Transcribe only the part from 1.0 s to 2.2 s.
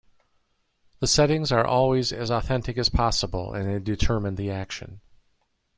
settings are always